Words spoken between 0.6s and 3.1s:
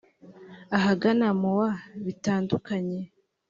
ahagana mu wa Bitandukanye